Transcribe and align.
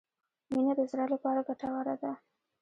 مڼه 0.53 0.73
د 0.79 0.81
زړه 0.91 1.05
لپاره 1.13 1.41
ګټوره 1.47 1.95
ده. 2.01 2.11